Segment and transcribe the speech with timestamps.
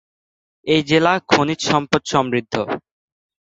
[0.67, 2.53] এই জেলা খনিজ সম্পদ সমৃদ্ধ।